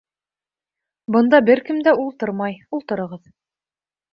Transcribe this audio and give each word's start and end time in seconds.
Бында 1.17 1.41
бер 1.49 1.61
кем 1.69 1.83
дә 1.89 1.95
ултырмай, 2.05 2.59
ултырығыҙ 2.79 3.25